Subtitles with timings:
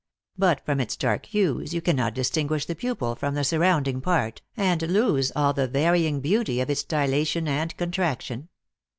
[0.35, 4.81] But from its dark hues you cannot distinguish the pupil from the surrounding part, and
[4.81, 8.49] lose all the varying beauty of its dilation and contraction.